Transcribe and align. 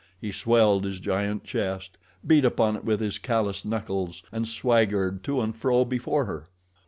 He 0.19 0.31
swelled 0.31 0.83
his 0.83 0.99
giant 0.99 1.43
chest, 1.43 1.99
beat 2.25 2.43
upon 2.43 2.75
it 2.75 2.83
with 2.83 3.01
his 3.01 3.19
calloused 3.19 3.67
knuckles 3.67 4.23
and 4.31 4.47
swaggered 4.47 5.23
to 5.25 5.41
and 5.41 5.55
fro 5.55 5.85
before 5.85 6.25
her. 6.25 6.47